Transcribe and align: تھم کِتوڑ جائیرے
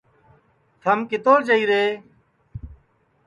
تھم 0.81 0.99
کِتوڑ 1.09 1.39
جائیرے 1.47 1.83